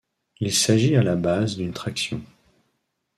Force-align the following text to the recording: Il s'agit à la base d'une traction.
Il 0.39 0.51
s'agit 0.51 0.95
à 0.95 1.03
la 1.03 1.15
base 1.15 1.57
d'une 1.57 1.73
traction. 1.73 2.23